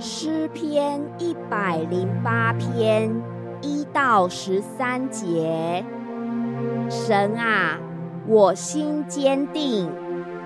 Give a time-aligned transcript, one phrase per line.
[0.00, 3.10] 诗篇一百零八篇
[3.60, 5.84] 一到十三节。
[6.88, 7.80] 神啊，
[8.28, 9.90] 我心坚定，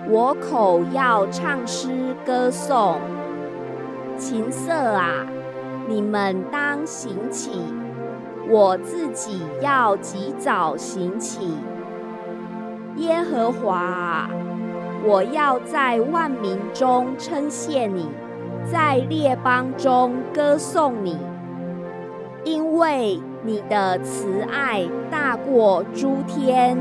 [0.09, 2.99] 我口要唱诗歌颂。
[4.17, 5.27] 琴瑟啊，
[5.87, 7.51] 你们当行起，
[8.49, 11.59] 我自己要及早行起。
[12.97, 14.31] 耶和华啊，
[15.05, 18.09] 我要在万民中称谢你。
[18.71, 21.19] 在列邦中歌颂你，
[22.45, 26.79] 因为你的慈爱大过诸天，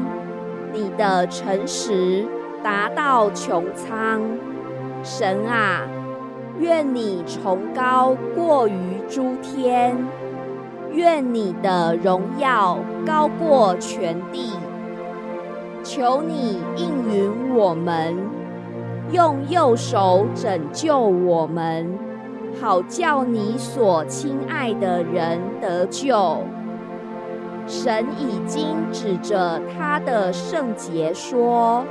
[0.71, 2.25] 你的诚实
[2.63, 4.21] 达到穹苍。
[5.03, 5.81] 神啊，
[6.59, 9.97] 愿你崇高过于诸天，
[10.91, 14.51] 愿你的荣耀高过全地。
[15.83, 18.40] 求你应允我们。
[19.11, 21.99] 用右手拯救我们，
[22.61, 26.37] 好叫你所亲爱的人得救。
[27.67, 31.83] 神已经指着他的圣洁说：“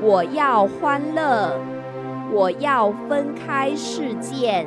[0.00, 1.58] 我要欢乐，
[2.32, 4.66] 我要分开事件，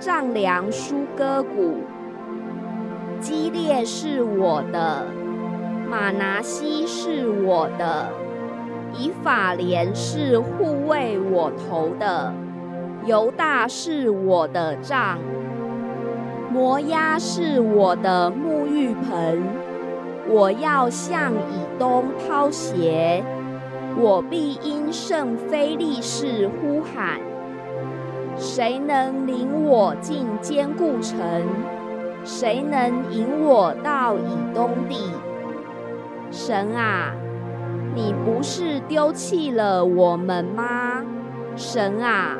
[0.00, 1.76] 丈量舒歌谷。
[3.20, 5.04] 基列是我的，
[5.90, 8.06] 马拿西是我的。”
[8.94, 12.32] 以法莲是护卫我头的，
[13.04, 15.18] 犹大是我的杖，
[16.52, 19.42] 摩押是我的沐浴盆。
[20.30, 23.24] 我要向以东抛鞋，
[23.96, 27.20] 我必因圣非利士呼喊。
[28.36, 31.18] 谁能领我进坚固城？
[32.24, 35.12] 谁能引我到以东地？
[36.30, 37.14] 神啊！
[37.98, 41.04] 你不是丢弃了我们吗，
[41.56, 42.36] 神啊？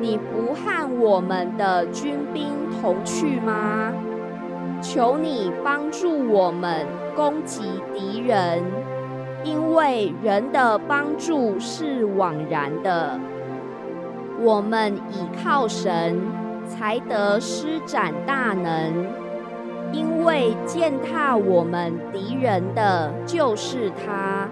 [0.00, 2.48] 你不和我们的军兵
[2.82, 3.92] 同去吗？
[4.82, 6.84] 求你帮助我们
[7.14, 7.62] 攻击
[7.94, 8.64] 敌人，
[9.44, 13.16] 因为人的帮助是枉然的。
[14.40, 16.20] 我们倚靠神，
[16.66, 19.06] 才得施展大能，
[19.92, 24.48] 因为践踏我们敌人的就是他。